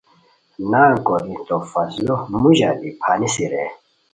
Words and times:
نگہ 0.71 0.99
کورا 1.05 1.33
تو 1.47 1.57
فصلو 1.71 2.15
موژا 2.41 2.69
بی 2.79 2.89
پھاݰینی 3.01 3.45
رے 3.51 3.65